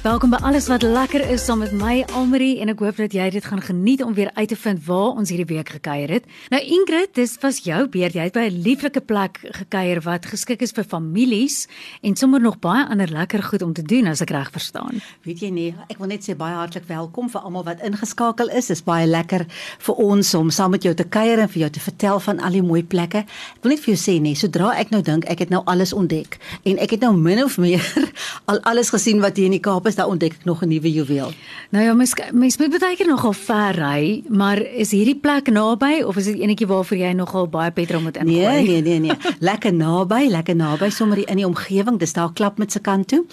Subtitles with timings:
[0.00, 3.26] Welkom by alles wat lekker is saam met my Almarie en ek hoop dat jy
[3.34, 6.28] dit gaan geniet om weer uit te vind waar ons hierdie week gekuier het.
[6.48, 8.16] Nou Ingrid, dis was jou beurt.
[8.16, 11.68] Jy het by 'n lieflike plek gekuier wat geskik is vir families
[12.00, 15.02] en sommer nog baie ander lekker goed om te doen as ek reg verstaan.
[15.22, 18.66] Weet jy nie, ek wil net sê baie hartlik welkom vir almal wat ingeskakel is.
[18.66, 19.44] Dit is baie lekker
[19.78, 22.52] vir ons om saam met jou te kuier en vir jou te vertel van al
[22.52, 23.18] die mooi plekke.
[23.18, 25.92] Ek wil net vir jou sê nee, sodra ek nou dink ek het nou alles
[25.92, 27.84] ontdek en ek het nou min of meer
[28.48, 30.90] al alles gesien wat hier in die Kaap is, daar ontdek ek nog 'n nuwe
[30.92, 31.32] juweel.
[31.70, 36.02] Nou ja, mens mens moet baie keer nogal ver ry, maar is hierdie plek naby
[36.06, 38.62] of is dit enetjie waarvoor jy nogal baie petrol moet ingooi?
[38.62, 39.16] Nee, nee, nee, nee.
[39.50, 41.98] Lekker naby, lekker naby sommer in die omgewing.
[41.98, 43.24] Dis daar klap met se kant toe.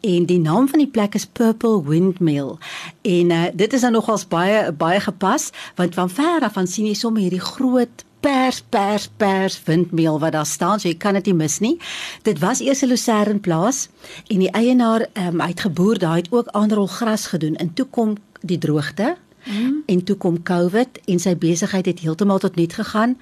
[0.00, 2.56] En die naam van die plek is Purple Windmill.
[3.02, 6.86] En uh, dit is dan nogals baie baie gepas want van ver af aan sien
[6.86, 11.30] jy sommer hierdie groot pers pers pers windmeel wat daar staan, so jy kan dit
[11.30, 11.74] nie mis nie.
[12.26, 13.88] Dit was eers 'n Lucerne plaas
[14.26, 18.16] en die eienaar um, uit geboer daai het ook aanrol gras gedoen en toe kom
[18.40, 19.82] die droogte mm.
[19.86, 23.16] en toe kom COVID en sy besigheid het heeltemal tot niet gegaan.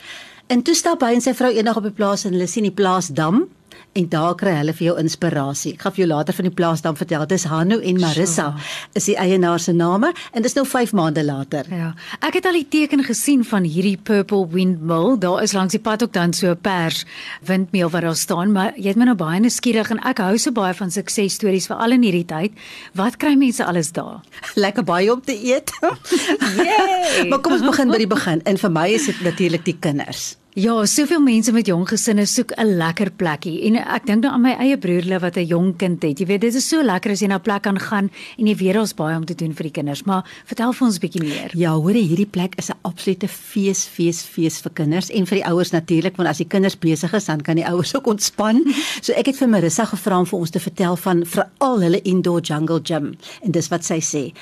[0.47, 2.75] En toe stap hy en sy vrou eendag op die plaas en hulle sien die
[2.75, 3.49] plaas dam
[3.95, 5.75] en daar kry hulle vir jou inspirasie.
[5.77, 7.27] Ek gaan vir jou later van die plaas dan vertel.
[7.31, 8.75] Dis Hanu en Marissa so.
[8.99, 11.69] is die eienaar se name en dis nou 5 maande later.
[11.71, 11.93] Ja.
[12.27, 15.19] Ek het al die teken gesien van hierdie Purple Windmill.
[15.23, 17.05] Daar is langs die pad ook dan so 'n pers
[17.47, 20.51] windmeel wat daar staan, maar jy het my nou baie nuuskierig en ek hou so
[20.51, 22.53] baie van suksesstories veral in hierdie tyd.
[22.95, 24.21] Wat kry mense alles daar?
[24.55, 25.71] Lekker baie om te eet.
[26.57, 27.29] Yay!
[27.31, 28.43] maar kom ons begin by die begin.
[28.45, 30.37] En vir my is dit natuurlik die kinders.
[30.55, 34.43] Ja, soveel mense met jong gesinne soek 'n lekker plekkie en ek dink nou aan
[34.43, 36.21] my eie broerle wat 'n jong kind het.
[36.21, 38.55] Jy weet, dit is so lekker as jy na 'n plek kan gaan en jy
[38.55, 41.23] weet daar's baie om te doen vir die kinders, maar vertel vir ons 'n bietjie
[41.23, 41.51] meer.
[41.57, 45.39] Ja, hoor jy, hierdie plek is 'n absolute fees, fees, fees vir kinders en vir
[45.39, 48.63] die ouers natuurlik, want as die kinders besig is, dan kan die ouers ook ontspan.
[49.03, 52.41] So ek het vir Marissa gevra om vir ons te vertel van veral hulle indoor
[52.41, 54.33] jungle gym en dis wat sy sê.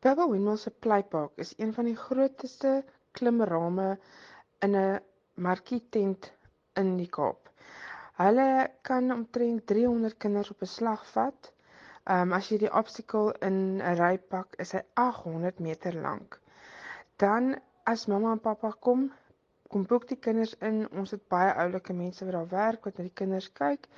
[0.00, 3.98] Baba Windmill se playpark is een van die grootste klimrame
[4.62, 5.00] in 'n
[5.34, 6.32] markie tent
[6.78, 7.50] in die Kaap.
[8.18, 11.52] Hulle kan omtrent 300 kinders op 'n slag vat.
[12.04, 16.40] Ehm um, as jy die obstacle in 'n ry pak, is hy 800 meter lank.
[17.16, 19.12] Dan as mamma en pappa kom,
[19.68, 20.90] kom boek die kinders in.
[20.90, 23.88] Ons het baie oulike mense wat daar werk wat na die kinders kyk.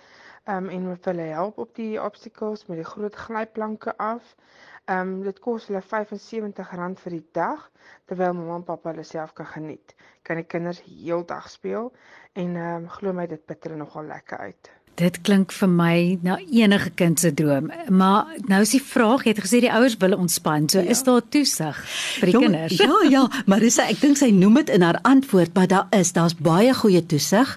[0.45, 4.37] Ehm um, en hulle help op die obstacles met die groot glyplanke af.
[4.95, 7.63] Ehm um, dit kos hulle R75 vir die dag
[8.11, 9.95] terwyl mamma en pappa hulle self kan geniet.
[10.23, 11.89] Kan die kinders heeldag speel
[12.43, 14.71] en ehm um, glo my dit bitter nogal lekker uit.
[14.97, 17.67] Dit klink vir my na enige kind se droom.
[17.93, 20.71] Maar nou is die vraag, jy het gesê die ouers wil ontspan.
[20.73, 20.89] So ja.
[20.95, 21.81] is daar toesig
[22.23, 22.79] vir die ja, kinders?
[22.81, 26.33] Ja, ja, Marissa, ek dink sy noem dit in haar antwoord, maar daar is, daar's
[26.41, 27.53] baie goeie toesig.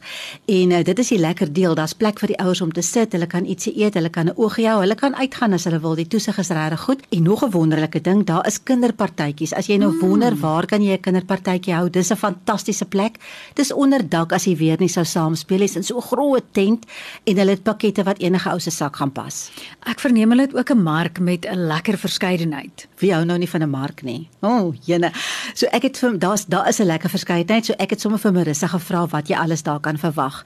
[0.52, 3.16] En uh, dit is die lekker deel, daar's plek vir die ouers om te sit,
[3.16, 5.96] hulle kan ietsie eet, hulle kan 'n oogie hou, hulle kan uitgaan as hulle wil.
[5.96, 7.08] Die toesig is regtig goed.
[7.16, 9.56] En nog 'n wonderlike ding, daar is kinderpartytjies.
[9.56, 10.00] As jy nou mm.
[10.04, 11.90] wonder waar kan jy 'n kinderpartytjie hou?
[11.90, 13.16] Dis 'n fantastiese plek.
[13.56, 16.86] Dis onder dak as jy weer nie sou saamspeel nie, in so 'n groot tent
[17.29, 19.38] en hulle het pakkette wat enige ou se sak gaan pas.
[19.91, 22.88] Ek verneem hulle het ook 'n mark met 'n lekker verskeidenheid.
[23.00, 24.29] Wie hou nou nie van 'n mark nie?
[24.41, 25.12] O, oh, jene.
[25.53, 28.34] So ek het vir daar's daar is 'n lekker verskeidenheid, so ek het sommer vir
[28.34, 30.44] Marissa gevra wat jy alles daar kan verwag.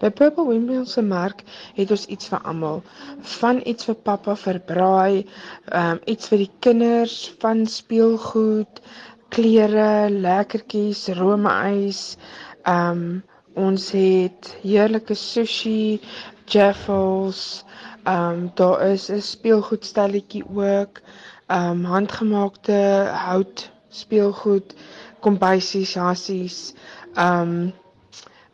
[0.00, 1.42] By Purple Windmill se mark
[1.74, 2.82] het ons iets vir almal.
[3.20, 5.26] Van iets vir pappa vir braai,
[5.72, 8.80] ehm um, iets vir die kinders, van speelgoed,
[9.28, 12.16] klere, lekkertjies, roomys,
[12.64, 13.22] ehm um,
[13.54, 16.00] Ons het heerlike sushi,
[16.46, 17.64] jaffles.
[18.04, 21.00] Ehm um, daar is 'n speelgoedstelletjie ook.
[21.46, 24.74] Ehm um, handgemaakte hout speelgoed,
[25.20, 26.74] kombuisies, hassies.
[27.14, 27.72] Ehm um,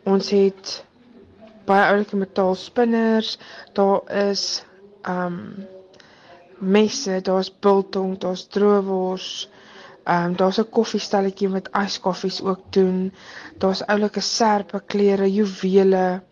[0.05, 0.85] ons het
[1.65, 3.39] baie oulike metaalspinners.
[3.73, 4.01] Daar
[4.31, 4.65] is
[5.03, 5.67] ehm um,
[6.59, 9.49] messe, daar's biltong, daar's droewors.
[10.07, 13.13] Ehm um, daar's 'n koffiestelletjie met yskoffies ook doen.
[13.59, 16.23] Daar's oulike serpe, klere, juwele.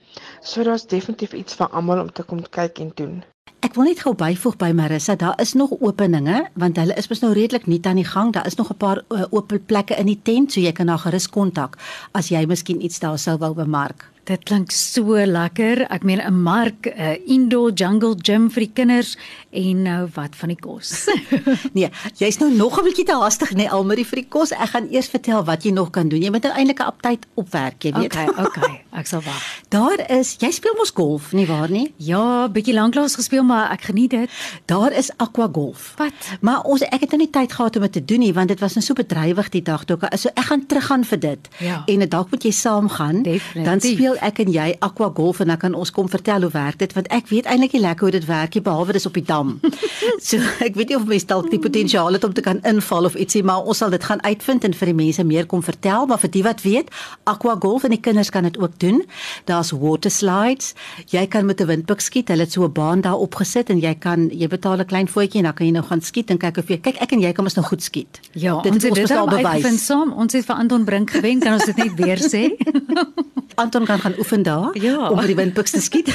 [0.41, 3.25] So daar's definitief iets vir almal om te kom kyk en doen.
[3.61, 7.21] Ek wil net gou byvoeg by Marissa, daar is nog openinge want hulle is mos
[7.21, 8.33] nou redelik nie aan die gang.
[8.33, 11.29] Daar is nog 'n paar oop plekke in die tent, so jy kan na gerus
[11.29, 11.79] kontak
[12.13, 14.14] as jy miskien iets daar sou wou bemark.
[14.25, 15.83] Dit klink so lekker.
[15.93, 19.17] Ek meen 'n mark, 'n indoor jungle gym vir die kinders
[19.53, 21.09] en nou wat van die kos.
[21.77, 24.53] nee, jy's nou nog 'n bietjie te haastig nee Almarie vir die kos.
[24.53, 26.23] Ek gaan eers vertel wat jy nog kan doen.
[26.23, 28.05] Jy moet eintlik 'n aptyd opwerk, jy weet.
[28.15, 28.81] Okay, okay.
[29.01, 29.43] Ek sal wag.
[29.69, 31.93] Daar is, jy speel mos golf, nie waar nie?
[31.97, 34.31] Ja, bietjie lanklaas gespeel, maar ek geniet dit.
[34.67, 35.95] Daar is aqua golf.
[35.99, 36.13] Wat?
[36.41, 38.61] Maar ons ek het nou nie tyd gehad om dit te doen nie want dit
[38.61, 39.99] was nou so bedrywig die dag toe.
[40.17, 41.49] So ek gaan teruggaan vir dit.
[41.59, 41.83] Ja.
[41.87, 43.23] En dalk moet jy saam gaan.
[43.23, 43.65] Definitief.
[43.65, 46.79] Dan speel ek en jy aqua golf en dan kan ons kom vertel hoe werk
[46.79, 49.25] dit want ek weet eintlik nie lekker hoe dit werk nie behalwe dis op die
[49.25, 49.59] dam.
[50.29, 53.15] so ek weet nie of mens dalk die potensiaal het om te kan inval of
[53.15, 56.23] ietsie maar ons sal dit gaan uitvind en vir die mense meer kom vertel maar
[56.23, 56.93] vir die wat weet
[57.31, 59.03] aqua golf en die kinders kan dit ook doen.
[59.51, 60.75] Daar's water slides.
[61.11, 62.29] Jy kan met 'n windpik skiet.
[62.29, 65.39] Hulle het so 'n baan daar opgesit en jy kan jy betaal 'n klein voetjie
[65.39, 67.33] en dan kan jy nou gaan skiet en kyk of jy kyk ek en jy
[67.33, 68.21] kan ons nou goed skiet.
[68.33, 69.91] Ja, dit ons het dit al bewys.
[69.91, 72.51] Ons het vir Anton Brink gewen, kan ons dit net weer sê?
[73.63, 75.09] Anton kan gaan oefen daar ja.
[75.09, 76.11] om by die windpiks te skiet.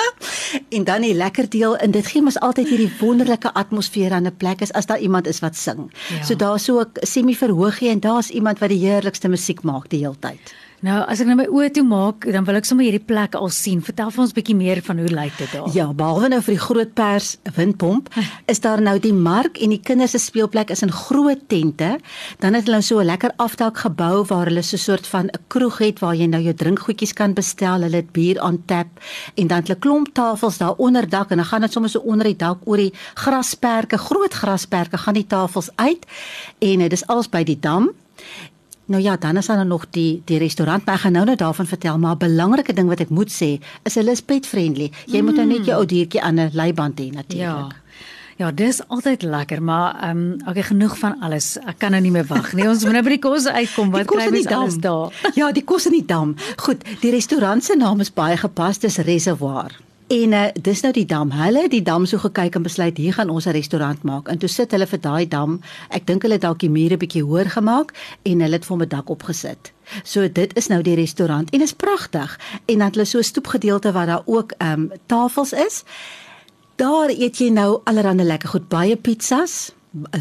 [0.76, 4.36] en dan die lekker deel en dit gee mos altyd hierdie wonderlike atmosfeer aan 'n
[4.36, 5.90] plek is as daar iemand is wat sing.
[6.08, 6.24] Ja.
[6.24, 10.18] So daar's so 'n semi-verhoogie en daar's iemand wat die heerlikste musiek maak die hele
[10.18, 10.54] tyd.
[10.80, 13.50] Nou, as ek nou my oë toe maak, dan wil ek sommer hierdie plek al
[13.52, 13.82] sien.
[13.84, 15.68] Vertel vir ons 'n bietjie meer van hoe lyk dit daar.
[15.74, 18.08] Ja, behalwe nou vir die groot pers windpomp,
[18.46, 22.00] is daar nou die mark en die kinders se speelplek is in groot tente.
[22.38, 25.26] Dan het hulle nou so 'n lekker afdak gebou waar hulle so 'n soort van
[25.26, 27.82] 'n kroeg het waar jy nou jou drinkgoedjies kan bestel.
[27.82, 28.88] Hulle het bier aan tap
[29.36, 32.24] en dan hulle klomp tafels daar onder dak en dan gaan dit sommer so onder
[32.24, 36.06] die dak oor die grasperke, groot grasperke gaan die tafels uit
[36.58, 37.90] en dit is alles by die dam.
[38.90, 41.66] Nou ja, dan is daar nog die die restaurant, maar ek gaan nou net daarvan
[41.66, 44.90] vertel, maar 'n belangrike ding wat ek moet sê, is hulle is pet friendly.
[45.06, 45.24] Jy mm.
[45.24, 47.38] moet nou net jou ou diertjie aan 'n leiband hê natuurlik.
[47.38, 47.68] Ja.
[48.36, 51.58] Ja, dis altyd lekker, maar ehm um, ek het genoeg van alles.
[51.58, 52.68] Ek kan nou nie meer wag nie.
[52.68, 53.90] Ons moet nou by die kos uitkom.
[53.90, 55.12] Wat kry ons alles daar?
[55.34, 56.34] Ja, die kos in die dam.
[56.56, 59.70] Goed, die restaurant se naam is baie gepas, dis Reservoir.
[60.10, 61.30] En uh, dis nou die dam.
[61.30, 64.28] Hulle het die dam so gekyk en besluit hier gaan ons 'n restaurant maak.
[64.28, 65.60] En toe sit hulle vir daai dam.
[65.88, 68.88] Ek dink hulle het dalk die mure bietjie hoër gemaak en hulle het vir 'n
[68.88, 69.72] dak opgesit.
[70.02, 72.38] So dit is nou die restaurant en is pragtig.
[72.66, 75.84] En dan het hulle so 'n stoepgedeelte waar daar ook ehm um, tafels is.
[76.76, 79.72] Daar eet jy nou allerlei lekker goed, baie pizzas,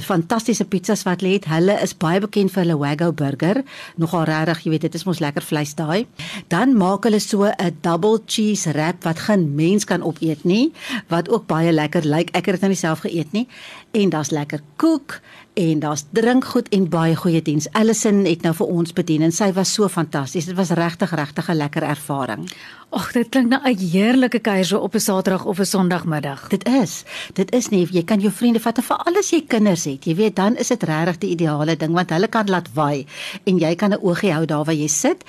[0.01, 1.47] fantastiese pizzas wat hulle het.
[1.49, 3.61] Hulle is baie bekend vir hulle Wagyu burger.
[4.01, 6.07] Nogal regtig, jy weet, dit is mos lekker vleis daai.
[6.49, 10.73] Dan maak hulle so 'n double cheese wrap wat geen mens kan opeet nie,
[11.07, 12.29] wat ook baie lekker lyk.
[12.33, 13.47] Ek het dit nou nie self geëet nie.
[13.91, 15.21] En daar's lekker koek
[15.53, 17.67] en daar's drinkgoed en baie goeie diens.
[17.71, 20.45] Allison het nou vir ons bedien en sy was so fantasties.
[20.45, 22.49] Dit was regtig regtig 'n lekker ervaring.
[22.89, 26.47] Ag, dit klink nou 'n heerlike kuier so op 'n Saterdag of 'n Sondagmiddag.
[26.47, 27.03] Dit is.
[27.33, 30.05] Dit is nie jy kan jou vriende vat vir alles jy kinders het.
[30.05, 33.05] Jy weet, dan is dit regtig die ideale ding want hulle kan laat waai
[33.43, 35.23] en jy kan 'n oogie hou daar waar jy sit.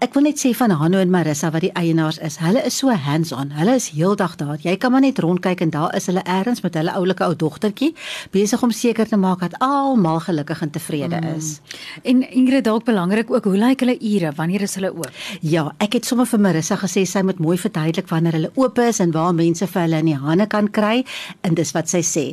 [0.00, 2.38] Ek wil net sê van Hanno en Marissa wat die eienaars is.
[2.40, 3.50] Hulle is so hands-on.
[3.52, 4.56] Hulle is heeldag daar.
[4.64, 7.90] Jy kan maar net rondkyk en daar is hulle ergens met hulle oulike ou dogtertjie
[8.32, 11.36] besig om seker te maak dat almal gelukkig en tevrede mm.
[11.36, 11.50] is.
[11.60, 12.00] Mm.
[12.12, 14.32] En Ingrid dalk belangrik ook, hoe lyk hulle ure?
[14.40, 15.20] Wanneer is hulle oop?
[15.44, 18.80] Ja, ek het sommer vir Marissa gesê sê sy moet mooi verduidelik wanneer hulle oop
[18.80, 21.02] is en waar mense vir hulle in die hande kan kry
[21.44, 22.26] en dis wat sy sê.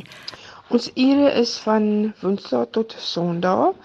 [0.68, 1.84] Ons ure is van
[2.20, 3.76] Woensdae tot Sondag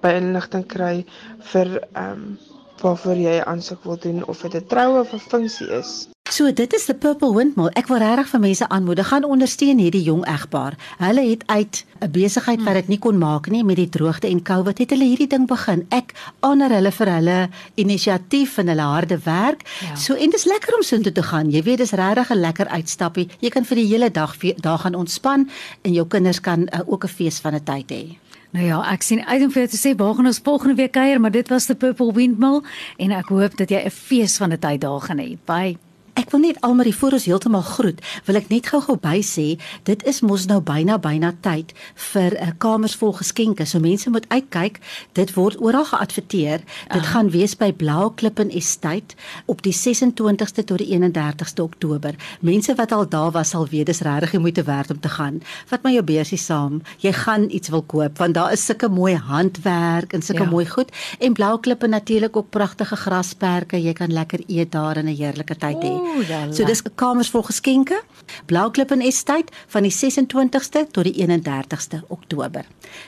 [0.06, 1.06] by inligting kry
[1.54, 2.36] vir um
[2.84, 6.15] waarvoor jy aansoek wil doen of dit 'n troue of 'n funksie is.
[6.36, 7.70] So dit is die Purple Windmill.
[7.80, 10.74] Ek wil regtig vir mense aanmoedig gaan ondersteun hierdie jong egpaar.
[11.00, 14.44] Hulle het uit 'n besigheid wat dit nie kon maak nie met die droogte en
[14.44, 15.86] COVID het hulle hierdie ding begin.
[15.92, 16.12] Ek
[16.42, 19.64] honor hulle vir hulle inisiatief en hulle harde werk.
[19.80, 19.96] Ja.
[19.96, 21.52] So en dit is lekker om so intoe te gaan.
[21.52, 23.30] Jy weet dis regtig 'n lekker uitstappie.
[23.40, 25.50] Jy kan vir die hele dag daar gaan ontspan
[25.84, 28.18] en jou kinders kan uh, ook 'n fees van 'n tyd hê.
[28.52, 30.92] Nou ja, ek sien uit om vir jou te sê waar gaan ons volgende week
[30.92, 32.62] kuier, maar dit was die Purple Windmill
[32.98, 35.38] en ek hoop dat jy 'n fees van 'n tyd daar gaan hê.
[35.46, 35.85] Bye.
[36.16, 39.58] Ek wil net almal die voor ons heeltemal groet, wil ek net gou-gou by sê,
[39.84, 41.74] dit is mos nou byna byna tyd
[42.14, 43.66] vir 'n uh, kamers vol geskenke.
[43.68, 44.80] So mense moet uitkyk.
[45.14, 46.64] Dit word oral geadverteer.
[46.88, 47.12] Dit Aha.
[47.12, 52.16] gaan wees by Blou Klip in Estate op die 26ste tot die 31ste Oktober.
[52.40, 55.10] Mense wat al daar was sal weet dis regtig jy moet te werd om te
[55.10, 55.42] gaan.
[55.68, 56.82] Vat maar jou beursie saam.
[57.00, 60.50] Jy gaan iets wil koop want daar is sulke mooi handwerk en sulke ja.
[60.50, 63.78] mooi goed en Blou Klip en natuurlik ook pragtige grasperke.
[63.78, 66.05] Jy kan lekker eet daar en 'n heerlike tyd hê.
[66.52, 68.02] So dis kamers vol geskenke.
[68.46, 72.66] Blou Klip in Estate van die 26ste tot die 31ste Oktober.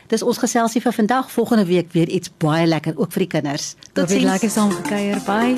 [0.07, 1.31] Dis ons geselsie vir vandag.
[1.31, 3.75] Volgende week weer iets baie lekker ook vir die kinders.
[3.93, 4.25] Tot sien.
[4.27, 5.21] Lekker saam gekuier.
[5.25, 5.57] Bye.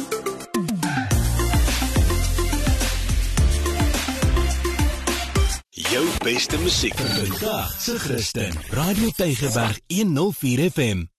[5.89, 8.53] Jou beste musiek vandag se Christen.
[8.69, 11.18] Radio Tygerberg 104 FM.